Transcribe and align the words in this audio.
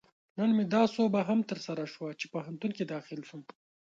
نن 0.37 0.49
مې 0.57 0.63
دا 0.73 0.83
سوبه 0.95 1.19
هم 1.29 1.39
ترسره 1.49 1.85
شوه، 1.93 2.09
چې 2.19 2.25
پوهنتون 2.33 2.71
کې 2.77 2.83
داخل 2.93 3.19
شوم 3.29 3.41